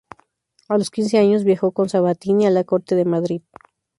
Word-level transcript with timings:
A 0.67 0.79
los 0.79 0.89
quince 0.89 1.19
años 1.19 1.43
viajó 1.43 1.73
con 1.73 1.87
Sabatini 1.87 2.47
a 2.47 2.49
la 2.49 2.63
corte 2.63 2.95
de 2.95 3.05
Madrid. 3.05 3.43